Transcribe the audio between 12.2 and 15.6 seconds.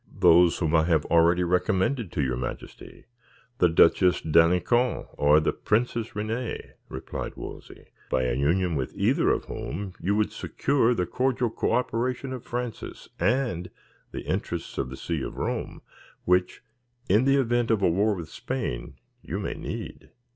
of Francis, and the interests of the see of